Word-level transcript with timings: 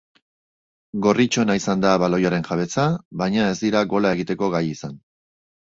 Gorritxoena 1.07 1.57
izan 1.61 1.85
da 1.85 1.93
baloiaren 2.05 2.49
jabetza, 2.49 2.89
baina 3.25 3.47
ez 3.53 3.57
dira 3.67 3.87
gola 3.95 4.19
egiteko 4.19 4.55
gai 4.57 4.69
izan. 4.75 5.03